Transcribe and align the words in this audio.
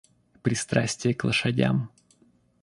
Пристрастие 0.41 1.13
к 1.13 1.23
лошадям. 1.25 1.91